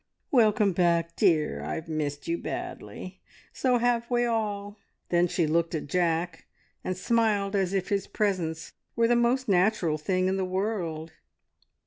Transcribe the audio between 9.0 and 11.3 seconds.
the most natural thing in the world.